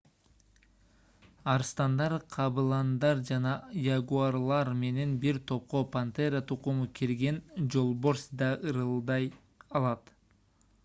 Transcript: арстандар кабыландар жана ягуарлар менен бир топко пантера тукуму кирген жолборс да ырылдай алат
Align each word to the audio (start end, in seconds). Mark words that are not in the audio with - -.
арстандар 1.51 2.13
кабыландар 2.35 3.19
жана 3.27 3.51
ягуарлар 3.97 4.71
менен 4.83 5.11
бир 5.25 5.39
топко 5.51 5.81
пантера 5.97 6.41
тукуму 6.53 6.87
кирген 7.01 7.37
жолборс 7.75 8.25
да 8.41 8.49
ырылдай 8.71 9.29
алат 9.81 10.11